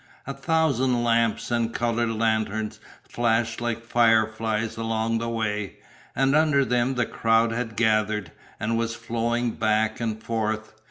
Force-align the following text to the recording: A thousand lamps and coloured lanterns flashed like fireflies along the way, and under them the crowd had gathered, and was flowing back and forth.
A 0.25 0.33
thousand 0.33 1.03
lamps 1.03 1.51
and 1.51 1.71
coloured 1.75 2.09
lanterns 2.09 2.79
flashed 3.07 3.61
like 3.61 3.85
fireflies 3.85 4.75
along 4.75 5.19
the 5.19 5.29
way, 5.29 5.75
and 6.15 6.35
under 6.35 6.65
them 6.65 6.95
the 6.95 7.05
crowd 7.05 7.51
had 7.51 7.75
gathered, 7.77 8.31
and 8.59 8.79
was 8.79 8.95
flowing 8.95 9.51
back 9.51 9.99
and 9.99 10.19
forth. 10.23 10.73